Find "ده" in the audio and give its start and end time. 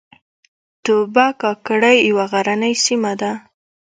3.21-3.31